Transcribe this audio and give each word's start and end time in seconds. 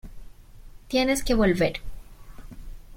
Tienes 0.87 1.21
que 1.23 1.35
volver. 1.35 1.79